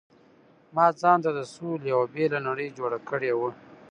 [0.75, 3.49] ما ځانته د سولې یو بېله نړۍ جوړه کړې وه.